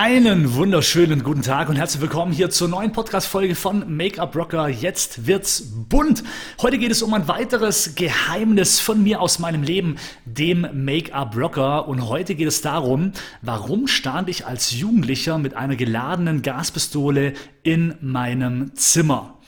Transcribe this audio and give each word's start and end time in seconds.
Einen 0.00 0.54
wunderschönen 0.54 1.24
guten 1.24 1.42
Tag 1.42 1.68
und 1.68 1.74
herzlich 1.74 2.00
willkommen 2.00 2.30
hier 2.30 2.50
zur 2.50 2.68
neuen 2.68 2.92
Podcast-Folge 2.92 3.56
von 3.56 3.96
Make-up 3.96 4.36
Rocker. 4.36 4.68
Jetzt 4.68 5.26
wird's 5.26 5.72
bunt. 5.88 6.22
Heute 6.62 6.78
geht 6.78 6.92
es 6.92 7.02
um 7.02 7.14
ein 7.14 7.26
weiteres 7.26 7.96
Geheimnis 7.96 8.78
von 8.78 9.02
mir 9.02 9.20
aus 9.20 9.40
meinem 9.40 9.64
Leben, 9.64 9.96
dem 10.24 10.68
Make-up 10.72 11.36
Rocker. 11.36 11.88
Und 11.88 12.08
heute 12.08 12.36
geht 12.36 12.46
es 12.46 12.62
darum, 12.62 13.10
warum 13.42 13.88
stand 13.88 14.28
ich 14.28 14.46
als 14.46 14.70
Jugendlicher 14.70 15.36
mit 15.36 15.54
einer 15.54 15.74
geladenen 15.74 16.42
Gaspistole 16.42 17.32
in 17.64 17.96
meinem 18.00 18.76
Zimmer? 18.76 19.40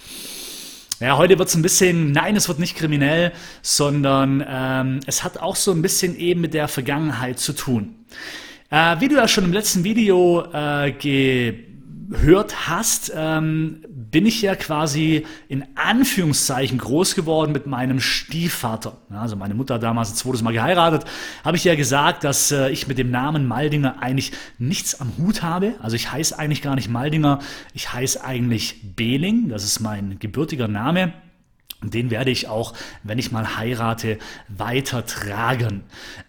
Ja, 0.99 1.17
heute 1.17 1.39
wird 1.39 1.49
es 1.49 1.55
ein 1.55 1.63
bisschen, 1.63 2.11
nein, 2.11 2.35
es 2.35 2.49
wird 2.49 2.59
nicht 2.59 2.77
kriminell, 2.77 3.31
sondern 3.63 4.45
ähm, 4.45 4.99
es 5.07 5.23
hat 5.23 5.39
auch 5.39 5.55
so 5.55 5.71
ein 5.71 5.81
bisschen 5.81 6.19
eben 6.19 6.41
mit 6.41 6.55
der 6.55 6.67
Vergangenheit 6.67 7.39
zu 7.39 7.53
tun. 7.53 7.95
Äh, 8.71 9.01
wie 9.01 9.09
du 9.09 9.17
ja 9.17 9.27
schon 9.27 9.45
im 9.45 9.53
letzten 9.53 9.83
Video 9.83 10.45
äh, 10.53 10.93
gehört 10.93 12.69
hast, 12.69 13.13
ähm, 13.15 13.83
bin 13.89 14.27
ich 14.27 14.43
ja 14.43 14.55
quasi 14.55 15.27
in 15.49 15.65
Anführungszeichen 15.75 16.79
groß 16.79 17.17
geworden 17.17 17.51
mit 17.51 17.67
meinem 17.67 17.99
Stiefvater. 17.99 18.97
Also 19.11 19.35
meine 19.35 19.55
Mutter 19.55 19.75
hat 19.75 19.83
damals 19.83 20.13
ein 20.13 20.15
zweites 20.15 20.43
Mal 20.43 20.53
geheiratet. 20.53 21.05
Habe 21.45 21.57
ich 21.57 21.65
ja 21.65 21.75
gesagt, 21.75 22.23
dass 22.23 22.53
äh, 22.53 22.71
ich 22.71 22.87
mit 22.87 22.99
dem 22.99 23.11
Namen 23.11 23.49
Maldinger 23.49 24.01
eigentlich 24.01 24.31
nichts 24.59 25.01
am 25.01 25.13
Hut 25.19 25.43
habe. 25.43 25.75
Also 25.83 25.97
ich 25.97 26.13
heiße 26.13 26.39
eigentlich 26.39 26.63
gar 26.63 26.77
nicht 26.77 26.89
Maldinger, 26.89 27.41
ich 27.75 27.93
heiße 27.93 28.23
eigentlich 28.25 28.95
Behling. 28.95 29.49
Das 29.49 29.65
ist 29.65 29.81
mein 29.81 30.21
gebürtiger 30.21 30.69
Name. 30.69 31.13
Den 31.83 32.11
werde 32.11 32.31
ich 32.31 32.47
auch, 32.49 32.75
wenn 33.03 33.19
ich 33.19 33.33
mal 33.33 33.57
heirate, 33.57 34.19
weitertragen. 34.49 35.83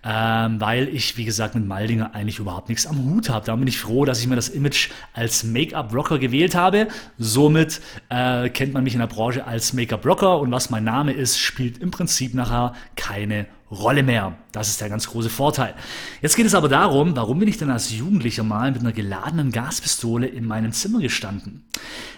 Ähm, 0.04 0.62
weil 0.62 0.88
ich, 0.88 1.18
wie 1.18 1.26
gesagt, 1.26 1.56
mit 1.56 1.66
Maldinger 1.66 2.16
eigentlich 2.16 2.40
überhaupt 2.40 2.70
nichts 2.70 2.88
am 2.88 3.04
Hut 3.04 3.30
habe. 3.30 3.46
Da 3.46 3.56
bin 3.56 3.68
ich 3.68 3.78
froh, 3.78 4.06
dass 4.06 4.22
ich 4.22 4.28
mir 4.28 4.36
das 4.36 4.50
Image 4.50 4.90
als 5.14 5.44
Make-up-Rocker 5.44 6.20
gewählt 6.20 6.56
habe. 6.56 6.88
Somit 7.18 7.82
äh, 8.10 8.50
kennt 8.50 8.74
man 8.74 8.84
mich 8.84 8.94
in 8.94 9.00
der 9.00 9.08
Branche 9.08 9.46
als 9.46 9.74
Make-up-Rocker 9.74 10.40
und 10.40 10.52
was 10.52 10.70
mein 10.70 10.86
Name 10.86 11.12
ist, 11.12 11.38
spielt 11.38 11.80
im 11.80 11.92
Prinzip 11.92 12.34
nachher 12.34 12.74
keine 12.96 13.48
Rolle 13.72 14.04
mehr. 14.04 14.36
Das 14.52 14.68
ist 14.68 14.82
der 14.82 14.90
ganz 14.90 15.08
große 15.08 15.30
Vorteil. 15.30 15.74
Jetzt 16.22 16.36
geht 16.36 16.46
es 16.46 16.56
aber 16.56 16.68
darum, 16.68 17.16
warum 17.16 17.40
bin 17.40 17.48
ich 17.48 17.58
denn 17.58 17.70
als 17.70 17.92
Jugendlicher 17.92 18.44
mal 18.44 18.72
mit 18.72 18.82
einer 18.82 18.92
geladenen 18.92 19.52
Gaspistole 19.52 20.28
in 20.28 20.46
meinem 20.46 20.74
Zimmer 20.74 21.00
gestanden? 21.00 21.64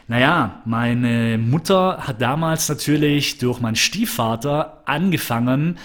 Naja, 0.07 0.61
meine 0.65 1.37
Mutter 1.37 1.99
hat 1.99 2.21
damals 2.21 2.67
natürlich 2.67 3.37
durch 3.37 3.61
meinen 3.61 3.75
Stiefvater 3.75 4.81
angefangen, 4.85 5.77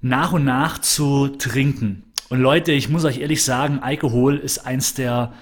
nach 0.00 0.32
und 0.32 0.44
nach 0.44 0.78
zu 0.78 1.28
trinken. 1.28 2.04
Und 2.28 2.40
Leute, 2.40 2.72
ich 2.72 2.88
muss 2.88 3.04
euch 3.04 3.18
ehrlich 3.18 3.42
sagen, 3.42 3.80
Alkohol 3.80 4.36
ist 4.36 4.66
eins 4.66 4.94
der 4.94 5.32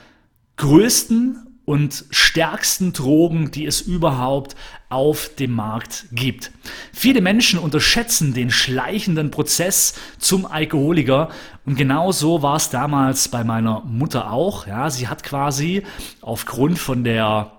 größten 0.57 1.47
und 1.67 2.05
stärksten 2.11 2.93
Drogen, 2.93 3.51
die 3.51 3.67
es 3.67 3.81
überhaupt 3.81 4.55
auf 4.89 5.35
dem 5.35 5.51
Markt 5.51 6.07
gibt. 6.13 6.53
Viele 6.93 7.21
Menschen 7.21 7.59
unterschätzen 7.59 8.33
den 8.33 8.51
schleichenden 8.51 9.33
Prozess 9.33 9.95
zum 10.19 10.47
Alkoholiker 10.47 11.29
und 11.67 11.77
genau 11.77 12.13
so 12.13 12.41
war 12.41 12.57
es 12.57 12.71
damals 12.71 13.29
bei 13.29 13.43
meiner 13.43 13.81
Mutter 13.81 14.31
auch. 14.31 14.69
Ja, 14.69 14.89
sie 14.91 15.09
hat 15.09 15.25
quasi 15.25 15.83
aufgrund 16.23 16.79
von 16.79 17.03
der 17.03 17.51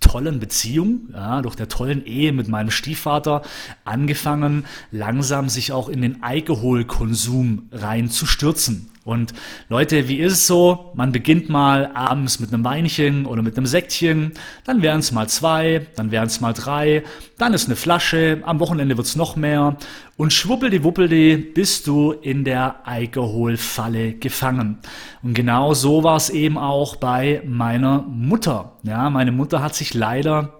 tollen 0.00 0.40
Beziehung, 0.40 1.08
ja, 1.12 1.42
durch 1.42 1.54
der 1.54 1.68
tollen 1.68 2.04
Ehe 2.04 2.32
mit 2.32 2.48
meinem 2.48 2.70
Stiefvater 2.70 3.42
angefangen, 3.84 4.64
langsam 4.90 5.48
sich 5.48 5.72
auch 5.72 5.88
in 5.88 6.02
den 6.02 6.22
Alkoholkonsum 6.22 7.68
reinzustürzen. 7.72 8.90
Und 9.08 9.32
Leute, 9.70 10.06
wie 10.06 10.18
ist 10.18 10.34
es 10.34 10.46
so? 10.46 10.90
Man 10.92 11.12
beginnt 11.12 11.48
mal 11.48 11.90
abends 11.94 12.40
mit 12.40 12.52
einem 12.52 12.62
Weinchen 12.62 13.24
oder 13.24 13.40
mit 13.40 13.56
einem 13.56 13.64
Sektchen, 13.64 14.32
dann 14.64 14.82
wären 14.82 15.00
es 15.00 15.12
mal 15.12 15.26
zwei, 15.30 15.86
dann 15.96 16.10
wären 16.10 16.26
es 16.26 16.42
mal 16.42 16.52
drei, 16.52 17.04
dann 17.38 17.54
ist 17.54 17.68
eine 17.68 17.76
Flasche, 17.76 18.42
am 18.44 18.60
Wochenende 18.60 18.98
wird 18.98 19.06
es 19.06 19.16
noch 19.16 19.34
mehr 19.34 19.78
und 20.18 20.34
schwuppeldi-wuppeldi 20.34 21.38
bist 21.54 21.86
du 21.86 22.12
in 22.12 22.44
der 22.44 22.86
Alkoholfalle 22.86 24.12
gefangen. 24.12 24.76
Und 25.22 25.32
genau 25.32 25.72
so 25.72 26.04
war 26.04 26.16
es 26.16 26.28
eben 26.28 26.58
auch 26.58 26.96
bei 26.96 27.40
meiner 27.46 28.02
Mutter. 28.02 28.72
Ja, 28.82 29.08
meine 29.08 29.32
Mutter 29.32 29.62
hat 29.62 29.74
sich 29.74 29.94
leider 29.94 30.52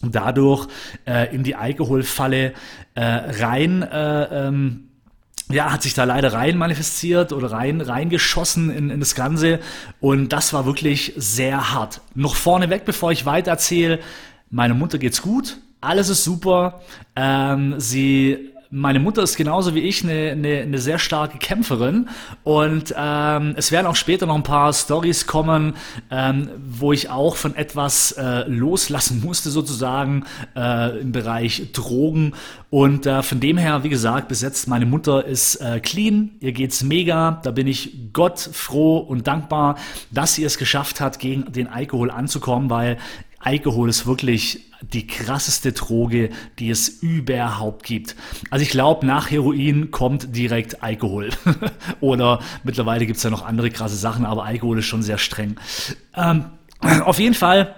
dadurch 0.00 0.68
äh, 1.08 1.34
in 1.34 1.42
die 1.42 1.56
Alkoholfalle 1.56 2.52
äh, 2.94 3.02
rein 3.02 3.82
äh, 3.82 4.46
ähm, 4.46 4.89
ja, 5.52 5.72
hat 5.72 5.82
sich 5.82 5.94
da 5.94 6.04
leider 6.04 6.32
rein 6.32 6.56
manifestiert 6.56 7.32
oder 7.32 7.50
rein 7.50 7.80
reingeschossen 7.80 8.70
in, 8.70 8.90
in 8.90 9.00
das 9.00 9.14
Ganze 9.14 9.60
und 10.00 10.32
das 10.32 10.52
war 10.52 10.66
wirklich 10.66 11.12
sehr 11.16 11.72
hart. 11.72 12.00
Noch 12.14 12.36
vorneweg, 12.36 12.84
bevor 12.84 13.12
ich 13.12 13.26
weiter 13.26 13.50
erzähle, 13.50 14.00
meine 14.50 14.74
Mutter 14.74 14.98
geht's 14.98 15.22
gut, 15.22 15.58
alles 15.80 16.08
ist 16.08 16.24
super. 16.24 16.80
Ähm, 17.16 17.74
sie 17.78 18.50
meine 18.70 19.00
Mutter 19.00 19.22
ist 19.22 19.36
genauso 19.36 19.74
wie 19.74 19.80
ich 19.80 20.04
eine, 20.04 20.30
eine, 20.30 20.60
eine 20.60 20.78
sehr 20.78 20.98
starke 20.98 21.38
Kämpferin. 21.38 22.08
Und 22.44 22.94
ähm, 22.96 23.54
es 23.56 23.72
werden 23.72 23.86
auch 23.86 23.96
später 23.96 24.26
noch 24.26 24.36
ein 24.36 24.44
paar 24.44 24.72
Stories 24.72 25.26
kommen, 25.26 25.74
ähm, 26.10 26.50
wo 26.64 26.92
ich 26.92 27.10
auch 27.10 27.34
von 27.34 27.56
etwas 27.56 28.12
äh, 28.12 28.44
loslassen 28.48 29.22
musste 29.24 29.50
sozusagen 29.50 30.24
äh, 30.56 31.00
im 31.00 31.10
Bereich 31.10 31.72
Drogen. 31.72 32.34
Und 32.70 33.06
äh, 33.06 33.24
von 33.24 33.40
dem 33.40 33.58
her, 33.58 33.82
wie 33.82 33.88
gesagt, 33.88 34.28
besetzt 34.28 34.68
meine 34.68 34.86
Mutter 34.86 35.24
ist 35.24 35.56
äh, 35.56 35.80
clean, 35.80 36.30
ihr 36.38 36.52
geht's 36.52 36.84
mega, 36.84 37.40
da 37.42 37.50
bin 37.50 37.66
ich 37.66 38.12
Gott 38.12 38.38
froh 38.38 38.98
und 38.98 39.26
dankbar, 39.26 39.76
dass 40.12 40.34
sie 40.34 40.44
es 40.44 40.58
geschafft 40.58 41.00
hat, 41.00 41.18
gegen 41.18 41.50
den 41.52 41.66
Alkohol 41.66 42.12
anzukommen, 42.12 42.70
weil 42.70 42.98
Alkohol 43.40 43.88
ist 43.88 44.06
wirklich 44.06 44.66
die 44.82 45.06
krasseste 45.06 45.72
Droge, 45.72 46.30
die 46.58 46.70
es 46.70 46.88
überhaupt 46.88 47.84
gibt. 47.84 48.16
Also 48.50 48.62
ich 48.62 48.70
glaube, 48.70 49.06
nach 49.06 49.30
Heroin 49.30 49.90
kommt 49.90 50.36
direkt 50.36 50.82
Alkohol. 50.82 51.30
Oder 52.00 52.40
mittlerweile 52.64 53.06
gibt 53.06 53.16
es 53.16 53.22
ja 53.22 53.30
noch 53.30 53.44
andere 53.44 53.70
krasse 53.70 53.96
Sachen, 53.96 54.24
aber 54.24 54.44
Alkohol 54.44 54.78
ist 54.78 54.86
schon 54.86 55.02
sehr 55.02 55.18
streng. 55.18 55.56
Ähm, 56.14 56.46
auf 57.04 57.18
jeden 57.18 57.34
Fall 57.34 57.74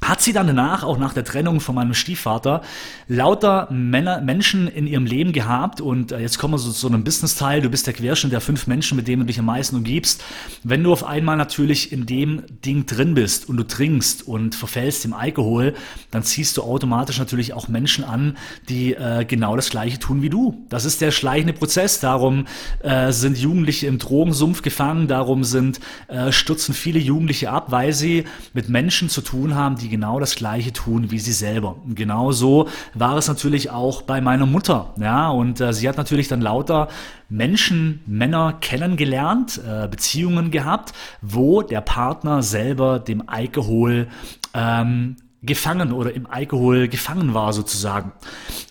hat 0.00 0.22
sie 0.22 0.32
dann 0.32 0.46
danach, 0.46 0.84
auch 0.84 0.96
nach 0.96 1.12
der 1.12 1.24
Trennung 1.24 1.60
von 1.60 1.74
meinem 1.74 1.92
Stiefvater, 1.92 2.62
lauter 3.08 3.68
Männer, 3.70 4.20
Menschen 4.20 4.68
in 4.68 4.86
ihrem 4.86 5.06
Leben 5.06 5.32
gehabt. 5.32 5.80
Und 5.80 6.12
äh, 6.12 6.20
jetzt 6.20 6.38
kommen 6.38 6.54
wir 6.54 6.58
so 6.58 6.70
zu 6.70 6.86
einem 6.86 7.02
Business-Teil. 7.02 7.62
Du 7.62 7.68
bist 7.68 7.86
der 7.86 7.94
Querschnitt 7.94 8.32
der 8.32 8.40
fünf 8.40 8.68
Menschen, 8.68 8.96
mit 8.96 9.08
denen 9.08 9.20
du 9.20 9.26
dich 9.26 9.40
am 9.40 9.46
meisten 9.46 9.76
umgibst. 9.76 10.22
Wenn 10.62 10.84
du 10.84 10.92
auf 10.92 11.04
einmal 11.04 11.36
natürlich 11.36 11.90
in 11.92 12.06
dem 12.06 12.42
Ding 12.64 12.86
drin 12.86 13.14
bist 13.14 13.48
und 13.48 13.56
du 13.56 13.64
trinkst 13.64 14.26
und 14.26 14.54
verfällst 14.54 15.04
im 15.04 15.12
Alkohol, 15.12 15.74
dann 16.12 16.22
ziehst 16.22 16.56
du 16.56 16.62
automatisch 16.62 17.18
natürlich 17.18 17.52
auch 17.52 17.66
Menschen 17.66 18.04
an, 18.04 18.36
die 18.68 18.94
äh, 18.94 19.24
genau 19.24 19.56
das 19.56 19.68
Gleiche 19.68 19.98
tun 19.98 20.22
wie 20.22 20.30
du. 20.30 20.64
Das 20.68 20.84
ist 20.84 21.00
der 21.00 21.10
schleichende 21.10 21.54
Prozess. 21.54 21.98
Darum 21.98 22.46
äh, 22.80 23.10
sind 23.10 23.36
Jugendliche 23.36 23.88
im 23.88 23.98
Drogensumpf 23.98 24.62
gefangen. 24.62 25.08
Darum 25.08 25.42
sind, 25.42 25.80
äh, 26.06 26.30
stürzen 26.30 26.72
viele 26.72 27.00
Jugendliche 27.00 27.50
ab, 27.50 27.72
weil 27.72 27.92
sie 27.92 28.24
mit 28.54 28.68
Menschen 28.68 29.08
zu 29.08 29.22
tun 29.22 29.56
haben, 29.56 29.76
die 29.76 29.87
genau 29.88 30.20
das 30.20 30.36
Gleiche 30.36 30.72
tun 30.72 31.10
wie 31.10 31.18
sie 31.18 31.32
selber. 31.32 31.76
Und 31.84 31.94
genau 31.96 32.32
so 32.32 32.68
war 32.94 33.16
es 33.16 33.28
natürlich 33.28 33.70
auch 33.70 34.02
bei 34.02 34.20
meiner 34.20 34.46
Mutter. 34.46 34.94
Ja, 34.98 35.30
und 35.30 35.60
äh, 35.60 35.72
sie 35.72 35.88
hat 35.88 35.96
natürlich 35.96 36.28
dann 36.28 36.40
lauter 36.40 36.88
Menschen, 37.28 38.00
Männer 38.06 38.54
kennengelernt, 38.60 39.60
äh, 39.66 39.88
Beziehungen 39.88 40.50
gehabt, 40.50 40.92
wo 41.20 41.62
der 41.62 41.80
Partner 41.80 42.42
selber 42.42 42.98
dem 42.98 43.28
Alkohol 43.28 44.08
ähm, 44.54 45.16
gefangen 45.42 45.92
oder 45.92 46.12
im 46.14 46.26
Alkohol 46.26 46.88
gefangen 46.88 47.32
war 47.32 47.52
sozusagen. 47.52 48.12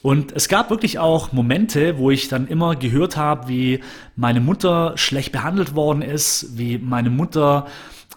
Und 0.01 0.33
es 0.33 0.49
gab 0.49 0.69
wirklich 0.69 0.99
auch 0.99 1.31
Momente, 1.31 1.97
wo 1.97 2.11
ich 2.11 2.27
dann 2.27 2.47
immer 2.47 2.75
gehört 2.75 3.15
habe, 3.15 3.47
wie 3.47 3.79
meine 4.15 4.41
Mutter 4.41 4.93
schlecht 4.97 5.31
behandelt 5.31 5.75
worden 5.75 6.01
ist, 6.01 6.57
wie 6.57 6.77
meine 6.77 7.09
Mutter 7.09 7.67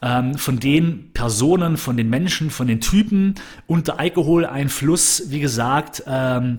ähm, 0.02 0.36
von 0.36 0.58
den 0.58 1.10
Personen, 1.12 1.76
von 1.76 1.96
den 1.96 2.08
Menschen, 2.08 2.50
von 2.50 2.66
den 2.66 2.80
Typen 2.80 3.34
unter 3.66 3.98
Alkoholeinfluss, 3.98 5.24
wie 5.28 5.40
gesagt, 5.40 6.02
ähm, 6.06 6.58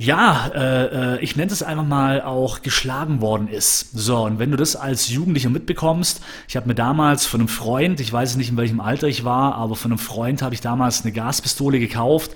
ja, 0.00 0.52
äh, 0.54 1.16
äh, 1.16 1.20
ich 1.20 1.34
nenne 1.34 1.50
es 1.50 1.60
einfach 1.64 1.84
mal 1.84 2.22
auch 2.22 2.62
geschlagen 2.62 3.20
worden 3.20 3.48
ist. 3.48 3.90
So, 3.98 4.24
und 4.24 4.38
wenn 4.38 4.52
du 4.52 4.56
das 4.56 4.76
als 4.76 5.08
Jugendlicher 5.08 5.50
mitbekommst, 5.50 6.20
ich 6.46 6.56
habe 6.56 6.68
mir 6.68 6.76
damals 6.76 7.26
von 7.26 7.40
einem 7.40 7.48
Freund, 7.48 7.98
ich 7.98 8.12
weiß 8.12 8.36
nicht 8.36 8.48
in 8.48 8.56
welchem 8.56 8.78
Alter 8.78 9.08
ich 9.08 9.24
war, 9.24 9.56
aber 9.56 9.74
von 9.74 9.90
einem 9.90 9.98
Freund 9.98 10.40
habe 10.40 10.54
ich 10.54 10.60
damals 10.60 11.02
eine 11.02 11.10
Gaspistole 11.10 11.80
gekauft, 11.80 12.30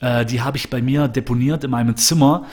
äh, 0.00 0.26
die 0.26 0.42
habe 0.42 0.56
ich 0.56 0.70
bei 0.70 0.82
mir 0.82 1.06
deponiert 1.06 1.62
in 1.62 1.70
meinem 1.70 1.96
Zimmer 1.96 2.46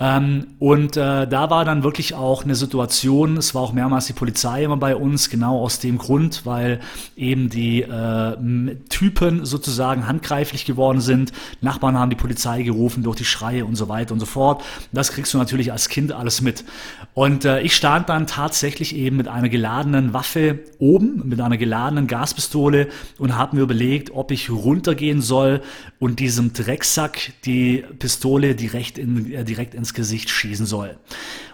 ähm, 0.00 0.46
und 0.60 0.96
äh, 0.96 1.26
da 1.26 1.50
war 1.50 1.64
dann 1.64 1.82
wirklich 1.82 2.14
auch 2.14 2.44
eine 2.44 2.54
Situation, 2.54 3.36
es 3.36 3.54
war 3.54 3.62
auch 3.62 3.72
mehrmals 3.72 4.06
die 4.06 4.12
Polizei 4.12 4.62
immer 4.62 4.76
bei 4.76 4.94
uns, 4.94 5.28
genau 5.28 5.60
aus 5.60 5.80
dem 5.80 5.98
Grund, 5.98 6.46
weil 6.46 6.78
eben 7.16 7.48
die 7.48 7.82
äh, 7.82 8.36
Typen 8.88 9.44
sozusagen 9.44 10.06
handgreiflich 10.06 10.64
geworden 10.64 11.00
sind. 11.00 11.32
Nachbarn 11.60 11.98
haben 11.98 12.10
die 12.10 12.16
Polizei 12.16 12.62
gerufen 12.62 13.02
durch 13.02 13.16
die 13.16 13.24
Schreie 13.24 13.64
und 13.64 13.74
so 13.74 13.88
weiter 13.88 14.07
weiter 14.08 14.14
und 14.14 14.20
so 14.20 14.26
fort. 14.26 14.64
Das 14.92 15.12
kriegst 15.12 15.34
du 15.34 15.38
natürlich 15.38 15.72
als 15.72 15.88
Kind 15.88 16.12
alles 16.12 16.40
mit. 16.40 16.64
Und 17.14 17.44
äh, 17.44 17.60
ich 17.60 17.74
stand 17.74 18.08
dann 18.08 18.26
tatsächlich 18.26 18.96
eben 18.96 19.16
mit 19.16 19.28
einer 19.28 19.48
geladenen 19.48 20.12
Waffe 20.12 20.60
oben, 20.78 21.22
mit 21.24 21.40
einer 21.40 21.56
geladenen 21.56 22.06
Gaspistole 22.06 22.88
und 23.18 23.36
habe 23.36 23.56
mir 23.56 23.62
überlegt, 23.62 24.10
ob 24.12 24.30
ich 24.30 24.50
runtergehen 24.50 25.20
soll 25.20 25.60
und 25.98 26.20
diesem 26.20 26.52
Drecksack 26.52 27.32
die 27.44 27.84
Pistole 27.98 28.54
direkt, 28.54 28.98
in, 28.98 29.32
äh, 29.32 29.44
direkt 29.44 29.74
ins 29.74 29.94
Gesicht 29.94 30.30
schießen 30.30 30.66
soll. 30.66 30.96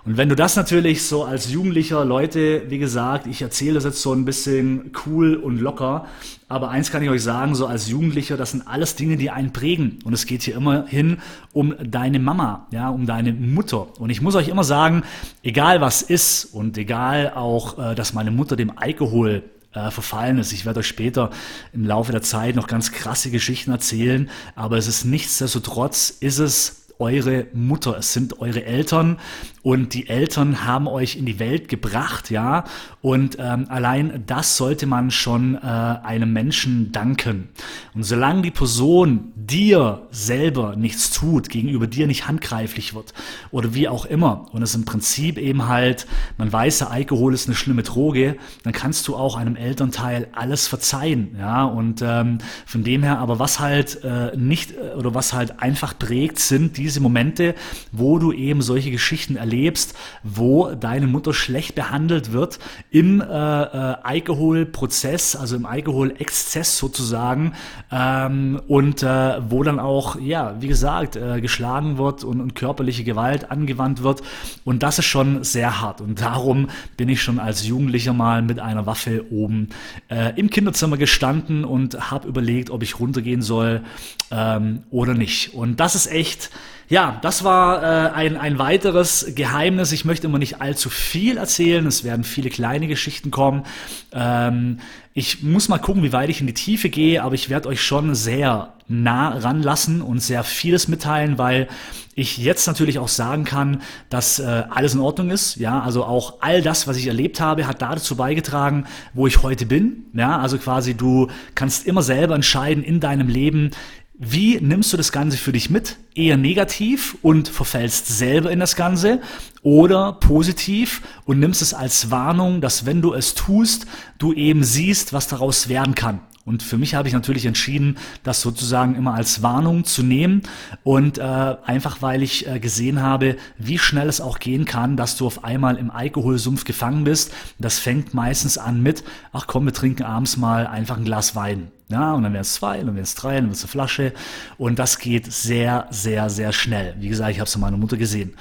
Und 0.04 0.18
wenn 0.18 0.28
du 0.28 0.36
das 0.36 0.54
natürlich 0.54 1.04
so 1.04 1.24
als 1.24 1.50
Jugendlicher, 1.50 2.04
Leute, 2.04 2.64
wie 2.68 2.78
gesagt, 2.78 3.26
ich 3.26 3.40
erzähle 3.40 3.74
das 3.74 3.84
jetzt 3.84 4.02
so 4.02 4.12
ein 4.12 4.26
bisschen 4.26 4.92
cool 5.06 5.34
und 5.34 5.58
locker, 5.58 6.06
aber 6.48 6.68
eins 6.68 6.90
kann 6.90 7.02
ich 7.02 7.08
euch 7.08 7.22
sagen, 7.22 7.54
so 7.54 7.66
als 7.66 7.88
Jugendlicher, 7.88 8.36
das 8.36 8.50
sind 8.50 8.66
alles 8.66 8.96
Dinge, 8.96 9.16
die 9.16 9.30
einen 9.30 9.52
prägen. 9.52 9.98
Und 10.04 10.12
es 10.12 10.26
geht 10.26 10.42
hier 10.42 10.56
immerhin 10.56 11.18
um 11.52 11.74
deine 11.82 12.18
Mama, 12.18 12.66
ja, 12.70 12.90
um 12.90 13.06
deine 13.06 13.32
Mutter. 13.32 13.98
Und 13.98 14.10
ich 14.10 14.20
muss 14.20 14.34
euch 14.34 14.48
immer 14.48 14.64
sagen, 14.64 15.04
egal 15.42 15.80
was 15.80 16.02
ist 16.02 16.44
und 16.44 16.76
egal 16.76 17.32
auch, 17.34 17.78
äh, 17.78 17.94
dass 17.94 18.12
meine 18.12 18.30
Mutter 18.30 18.56
dem 18.56 18.76
Alkohol 18.76 19.42
äh, 19.72 19.90
verfallen 19.90 20.38
ist. 20.38 20.52
Ich 20.52 20.66
werde 20.66 20.80
euch 20.80 20.86
später 20.86 21.30
im 21.72 21.86
Laufe 21.86 22.12
der 22.12 22.22
Zeit 22.22 22.56
noch 22.56 22.66
ganz 22.66 22.92
krasse 22.92 23.30
Geschichten 23.30 23.70
erzählen, 23.70 24.30
aber 24.54 24.76
es 24.76 24.86
ist 24.86 25.04
nichtsdestotrotz, 25.04 26.10
ist 26.10 26.38
es 26.38 26.83
eure 26.98 27.46
Mutter, 27.52 27.96
es 27.98 28.12
sind 28.12 28.40
eure 28.40 28.64
Eltern 28.64 29.18
und 29.62 29.94
die 29.94 30.08
Eltern 30.08 30.64
haben 30.64 30.86
euch 30.86 31.16
in 31.16 31.24
die 31.24 31.38
Welt 31.38 31.68
gebracht, 31.68 32.30
ja, 32.30 32.64
und 33.00 33.38
ähm, 33.40 33.66
allein 33.68 34.22
das 34.26 34.56
sollte 34.56 34.86
man 34.86 35.10
schon 35.10 35.54
äh, 35.56 35.58
einem 35.58 36.32
Menschen 36.32 36.92
danken. 36.92 37.48
Und 37.94 38.02
solange 38.02 38.42
die 38.42 38.50
Person 38.50 39.32
dir 39.36 40.06
selber 40.10 40.76
nichts 40.76 41.10
tut, 41.10 41.48
gegenüber 41.48 41.86
dir 41.86 42.06
nicht 42.06 42.28
handgreiflich 42.28 42.94
wird 42.94 43.14
oder 43.50 43.74
wie 43.74 43.88
auch 43.88 44.04
immer, 44.04 44.46
und 44.52 44.62
es 44.62 44.74
im 44.74 44.84
Prinzip 44.84 45.38
eben 45.38 45.66
halt, 45.66 46.06
man 46.36 46.52
weiß, 46.52 46.80
ja, 46.80 46.88
Alkohol 46.88 47.34
ist 47.34 47.46
eine 47.46 47.56
schlimme 47.56 47.82
Droge, 47.82 48.36
dann 48.62 48.72
kannst 48.72 49.08
du 49.08 49.16
auch 49.16 49.36
einem 49.36 49.56
Elternteil 49.56 50.28
alles 50.32 50.66
verzeihen, 50.68 51.36
ja, 51.38 51.64
und 51.64 52.02
ähm, 52.02 52.38
von 52.66 52.84
dem 52.84 53.02
her, 53.02 53.18
aber 53.18 53.38
was 53.38 53.60
halt 53.60 54.04
äh, 54.04 54.36
nicht 54.36 54.72
äh, 54.72 54.94
oder 54.96 55.14
was 55.14 55.32
halt 55.32 55.60
einfach 55.60 55.98
prägt, 55.98 56.38
sind 56.38 56.78
diese 56.84 57.00
Momente, 57.00 57.54
wo 57.92 58.18
du 58.18 58.32
eben 58.32 58.62
solche 58.62 58.90
Geschichten 58.90 59.36
erlebst, 59.36 59.94
wo 60.22 60.74
deine 60.74 61.06
Mutter 61.06 61.32
schlecht 61.32 61.74
behandelt 61.74 62.32
wird 62.32 62.58
im 62.90 63.20
äh, 63.20 63.24
äh, 63.24 63.96
Alkoholprozess, 64.02 65.34
also 65.34 65.56
im 65.56 65.64
Alkoholexzess 65.64 66.78
sozusagen, 66.78 67.54
ähm, 67.90 68.60
und 68.68 69.02
äh, 69.02 69.50
wo 69.50 69.62
dann 69.62 69.80
auch, 69.80 70.20
ja, 70.20 70.56
wie 70.60 70.68
gesagt, 70.68 71.16
äh, 71.16 71.40
geschlagen 71.40 71.96
wird 71.96 72.22
und, 72.22 72.40
und 72.40 72.54
körperliche 72.54 73.04
Gewalt 73.04 73.50
angewandt 73.50 74.02
wird. 74.02 74.22
Und 74.64 74.82
das 74.82 74.98
ist 74.98 75.06
schon 75.06 75.42
sehr 75.42 75.80
hart. 75.80 76.00
Und 76.00 76.20
darum 76.20 76.68
bin 76.96 77.08
ich 77.08 77.22
schon 77.22 77.38
als 77.38 77.66
Jugendlicher 77.66 78.12
mal 78.12 78.42
mit 78.42 78.60
einer 78.60 78.84
Waffe 78.84 79.24
oben 79.30 79.70
äh, 80.08 80.38
im 80.38 80.50
Kinderzimmer 80.50 80.98
gestanden 80.98 81.64
und 81.64 82.10
habe 82.10 82.28
überlegt, 82.28 82.70
ob 82.70 82.82
ich 82.82 83.00
runtergehen 83.00 83.40
soll 83.40 83.82
ähm, 84.30 84.82
oder 84.90 85.14
nicht. 85.14 85.54
Und 85.54 85.80
das 85.80 85.94
ist 85.94 86.10
echt 86.10 86.50
ja, 86.88 87.18
das 87.22 87.44
war 87.44 87.82
äh, 87.82 88.10
ein, 88.12 88.36
ein 88.36 88.58
weiteres 88.58 89.32
Geheimnis. 89.34 89.92
Ich 89.92 90.04
möchte 90.04 90.26
immer 90.26 90.38
nicht 90.38 90.60
allzu 90.60 90.90
viel 90.90 91.36
erzählen. 91.36 91.86
Es 91.86 92.04
werden 92.04 92.24
viele 92.24 92.50
kleine 92.50 92.86
Geschichten 92.86 93.30
kommen. 93.30 93.64
Ähm, 94.12 94.78
ich 95.14 95.42
muss 95.42 95.68
mal 95.68 95.78
gucken, 95.78 96.02
wie 96.02 96.12
weit 96.12 96.28
ich 96.28 96.40
in 96.40 96.46
die 96.46 96.54
Tiefe 96.54 96.88
gehe, 96.88 97.22
aber 97.22 97.34
ich 97.34 97.48
werde 97.48 97.68
euch 97.68 97.82
schon 97.82 98.14
sehr 98.14 98.74
nah 98.86 99.28
ranlassen 99.28 100.02
und 100.02 100.18
sehr 100.20 100.44
vieles 100.44 100.88
mitteilen, 100.88 101.38
weil 101.38 101.68
ich 102.16 102.38
jetzt 102.38 102.66
natürlich 102.66 102.98
auch 102.98 103.08
sagen 103.08 103.44
kann, 103.44 103.82
dass 104.08 104.38
äh, 104.38 104.64
alles 104.70 104.94
in 104.94 105.00
Ordnung 105.00 105.30
ist. 105.30 105.56
Ja, 105.56 105.80
also 105.80 106.04
auch 106.04 106.34
all 106.40 106.62
das, 106.62 106.86
was 106.86 106.96
ich 106.96 107.06
erlebt 107.06 107.40
habe, 107.40 107.66
hat 107.66 107.82
dazu 107.82 108.16
beigetragen, 108.16 108.86
wo 109.14 109.26
ich 109.26 109.42
heute 109.42 109.66
bin. 109.66 110.04
Ja, 110.12 110.38
also 110.38 110.58
quasi 110.58 110.94
du 110.94 111.28
kannst 111.54 111.86
immer 111.86 112.02
selber 112.02 112.34
entscheiden 112.34 112.84
in 112.84 113.00
deinem 113.00 113.28
Leben, 113.28 113.70
wie 114.16 114.60
nimmst 114.60 114.92
du 114.92 114.96
das 114.96 115.10
Ganze 115.10 115.36
für 115.36 115.50
dich 115.50 115.70
mit? 115.70 115.96
Eher 116.14 116.36
negativ 116.36 117.16
und 117.22 117.48
verfällst 117.48 118.06
selber 118.06 118.52
in 118.52 118.60
das 118.60 118.76
Ganze 118.76 119.20
oder 119.62 120.12
positiv 120.12 121.02
und 121.24 121.40
nimmst 121.40 121.62
es 121.62 121.74
als 121.74 122.12
Warnung, 122.12 122.60
dass 122.60 122.86
wenn 122.86 123.02
du 123.02 123.12
es 123.12 123.34
tust, 123.34 123.86
du 124.18 124.32
eben 124.32 124.62
siehst, 124.62 125.12
was 125.12 125.26
daraus 125.26 125.68
werden 125.68 125.96
kann. 125.96 126.20
Und 126.44 126.62
für 126.62 126.76
mich 126.76 126.94
habe 126.94 127.08
ich 127.08 127.14
natürlich 127.14 127.46
entschieden, 127.46 127.96
das 128.22 128.42
sozusagen 128.42 128.96
immer 128.96 129.14
als 129.14 129.42
Warnung 129.42 129.84
zu 129.84 130.02
nehmen 130.02 130.42
und 130.82 131.16
äh, 131.16 131.22
einfach 131.22 132.02
weil 132.02 132.22
ich 132.22 132.46
äh, 132.46 132.60
gesehen 132.60 133.00
habe, 133.00 133.36
wie 133.56 133.78
schnell 133.78 134.08
es 134.08 134.20
auch 134.20 134.38
gehen 134.38 134.66
kann, 134.66 134.98
dass 134.98 135.16
du 135.16 135.26
auf 135.26 135.42
einmal 135.44 135.76
im 135.76 135.90
Alkoholsumpf 135.90 136.64
gefangen 136.64 137.04
bist. 137.04 137.32
Das 137.58 137.78
fängt 137.78 138.12
meistens 138.12 138.58
an 138.58 138.82
mit, 138.82 139.04
ach 139.32 139.46
komm, 139.46 139.64
wir 139.64 139.72
trinken 139.72 140.02
abends 140.02 140.36
mal 140.36 140.66
einfach 140.66 140.98
ein 140.98 141.04
Glas 141.04 141.34
Wein. 141.34 141.70
Ja, 141.88 142.12
und 142.12 142.22
dann 142.22 142.32
wären 142.32 142.42
es 142.42 142.54
zwei, 142.54 142.78
dann 142.78 142.94
wären 142.94 143.04
es 143.04 143.14
drei, 143.14 143.36
dann 143.36 143.46
wird 143.46 143.56
es 143.56 143.62
eine 143.62 143.68
Flasche. 143.68 144.12
Und 144.56 144.78
das 144.78 144.98
geht 144.98 145.30
sehr, 145.30 145.86
sehr, 145.90 146.30
sehr 146.30 146.52
schnell. 146.52 146.94
Wie 146.98 147.08
gesagt, 147.08 147.30
ich 147.30 147.38
habe 147.38 147.46
es 147.46 147.52
von 147.52 147.60
meiner 147.60 147.76
Mutter 147.76 147.96
gesehen. 147.96 148.34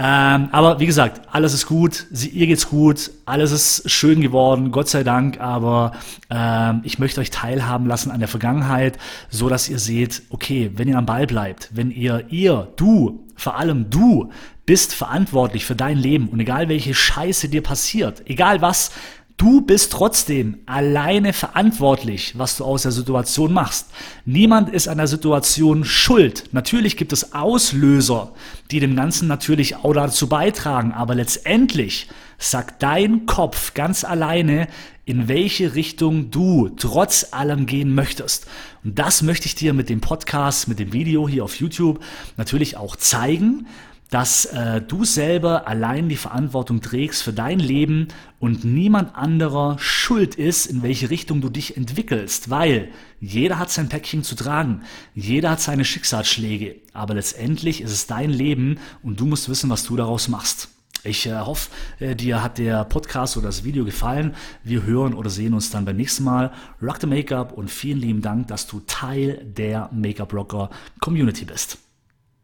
Ähm, 0.00 0.48
aber 0.52 0.78
wie 0.78 0.86
gesagt, 0.86 1.22
alles 1.32 1.54
ist 1.54 1.66
gut, 1.66 2.06
sie, 2.12 2.28
ihr 2.28 2.46
geht's 2.46 2.68
gut, 2.68 3.10
alles 3.26 3.50
ist 3.50 3.90
schön 3.90 4.20
geworden, 4.20 4.70
Gott 4.70 4.88
sei 4.88 5.02
Dank. 5.02 5.40
Aber 5.40 5.92
ähm, 6.30 6.82
ich 6.84 7.00
möchte 7.00 7.20
euch 7.20 7.30
teilhaben 7.30 7.86
lassen 7.86 8.12
an 8.12 8.20
der 8.20 8.28
Vergangenheit, 8.28 8.96
so 9.28 9.48
dass 9.48 9.68
ihr 9.68 9.80
seht, 9.80 10.22
okay, 10.30 10.70
wenn 10.74 10.88
ihr 10.88 10.98
am 10.98 11.06
Ball 11.06 11.26
bleibt, 11.26 11.70
wenn 11.72 11.90
ihr, 11.90 12.26
ihr, 12.30 12.68
du, 12.76 13.26
vor 13.34 13.56
allem 13.56 13.90
du, 13.90 14.30
bist 14.66 14.94
verantwortlich 14.94 15.64
für 15.64 15.74
dein 15.74 15.96
Leben 15.96 16.28
und 16.28 16.38
egal 16.40 16.68
welche 16.68 16.92
Scheiße 16.92 17.48
dir 17.48 17.62
passiert, 17.62 18.22
egal 18.26 18.60
was, 18.60 18.90
Du 19.38 19.60
bist 19.60 19.92
trotzdem 19.92 20.58
alleine 20.66 21.32
verantwortlich, 21.32 22.34
was 22.36 22.56
du 22.56 22.64
aus 22.64 22.82
der 22.82 22.90
Situation 22.90 23.52
machst. 23.52 23.86
Niemand 24.24 24.68
ist 24.68 24.88
an 24.88 24.98
der 24.98 25.06
Situation 25.06 25.84
schuld. 25.84 26.48
Natürlich 26.50 26.96
gibt 26.96 27.12
es 27.12 27.34
Auslöser, 27.34 28.32
die 28.72 28.80
dem 28.80 28.96
Ganzen 28.96 29.28
natürlich 29.28 29.76
auch 29.76 29.92
dazu 29.92 30.28
beitragen, 30.28 30.90
aber 30.90 31.14
letztendlich 31.14 32.08
sagt 32.36 32.82
dein 32.82 33.26
Kopf 33.26 33.74
ganz 33.74 34.02
alleine, 34.02 34.66
in 35.04 35.28
welche 35.28 35.76
Richtung 35.76 36.32
du 36.32 36.70
trotz 36.70 37.28
allem 37.30 37.66
gehen 37.66 37.94
möchtest. 37.94 38.48
Und 38.82 38.98
das 38.98 39.22
möchte 39.22 39.46
ich 39.46 39.54
dir 39.54 39.72
mit 39.72 39.88
dem 39.88 40.00
Podcast, 40.00 40.66
mit 40.66 40.80
dem 40.80 40.92
Video 40.92 41.28
hier 41.28 41.44
auf 41.44 41.54
YouTube 41.60 42.00
natürlich 42.36 42.76
auch 42.76 42.96
zeigen, 42.96 43.68
dass 44.10 44.46
äh, 44.46 44.80
du 44.80 45.04
selber 45.04 45.68
allein 45.68 46.08
die 46.08 46.16
Verantwortung 46.16 46.80
trägst 46.80 47.22
für 47.22 47.32
dein 47.32 47.58
Leben 47.58 48.08
und 48.38 48.64
niemand 48.64 49.14
anderer 49.16 49.76
schuld 49.78 50.34
ist, 50.34 50.66
in 50.66 50.82
welche 50.82 51.10
Richtung 51.10 51.40
du 51.40 51.48
dich 51.48 51.76
entwickelst, 51.76 52.50
weil 52.50 52.88
jeder 53.20 53.58
hat 53.58 53.70
sein 53.70 53.88
Päckchen 53.88 54.22
zu 54.22 54.34
tragen, 54.34 54.82
jeder 55.14 55.50
hat 55.50 55.60
seine 55.60 55.84
Schicksalsschläge, 55.84 56.76
aber 56.92 57.14
letztendlich 57.14 57.82
ist 57.82 57.92
es 57.92 58.06
dein 58.06 58.30
Leben 58.30 58.78
und 59.02 59.20
du 59.20 59.26
musst 59.26 59.48
wissen, 59.48 59.70
was 59.70 59.84
du 59.84 59.96
daraus 59.96 60.28
machst. 60.28 60.68
Ich 61.04 61.26
äh, 61.26 61.38
hoffe, 61.38 61.70
äh, 62.00 62.16
dir 62.16 62.42
hat 62.42 62.58
der 62.58 62.84
Podcast 62.84 63.36
oder 63.36 63.46
das 63.46 63.62
Video 63.62 63.84
gefallen. 63.84 64.34
Wir 64.64 64.82
hören 64.82 65.14
oder 65.14 65.30
sehen 65.30 65.54
uns 65.54 65.70
dann 65.70 65.84
beim 65.84 65.96
nächsten 65.96 66.24
Mal. 66.24 66.52
Rock 66.82 66.98
the 67.00 67.06
Make-up 67.06 67.52
und 67.52 67.70
vielen 67.70 68.00
lieben 68.00 68.20
Dank, 68.20 68.48
dass 68.48 68.66
du 68.66 68.80
Teil 68.80 69.44
der 69.44 69.90
Make-up 69.92 70.32
Rocker 70.34 70.70
Community 71.00 71.44
bist. 71.44 71.78